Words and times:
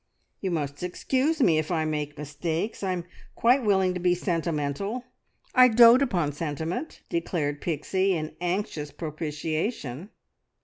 You 0.39 0.49
must 0.49 0.81
excuse 0.81 1.41
me 1.41 1.59
if 1.59 1.69
I 1.69 1.85
make 1.85 2.17
mistakes. 2.17 2.81
I'm 2.81 3.05
quite 3.35 3.61
willing 3.63 3.93
to 3.93 3.99
be 3.99 4.15
sentimental; 4.15 5.03
I 5.53 5.67
dote 5.67 6.01
upon 6.01 6.31
sentiment," 6.33 7.03
declared 7.07 7.61
Pixie 7.61 8.13
in 8.13 8.35
anxious 8.41 8.89
propitiation. 8.89 10.09